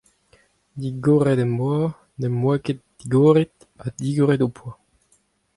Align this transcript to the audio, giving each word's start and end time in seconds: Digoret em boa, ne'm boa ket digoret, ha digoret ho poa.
Digoret 0.85 1.39
em 1.45 1.51
boa, 1.59 1.85
ne'm 2.19 2.35
boa 2.41 2.57
ket 2.65 2.79
digoret, 2.99 3.53
ha 3.81 3.87
digoret 4.01 4.41
ho 4.43 4.49
poa. 4.57 4.73